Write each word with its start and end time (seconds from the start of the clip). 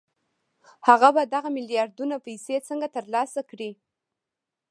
هغه 0.87 1.09
به 1.15 1.23
دغه 1.33 1.49
میلیاردونه 1.57 2.15
پیسې 2.27 2.55
څنګه 2.67 2.87
ترلاسه 2.95 3.41
کړي 3.49 3.71